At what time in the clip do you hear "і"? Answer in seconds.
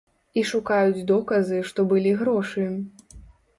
0.41-0.43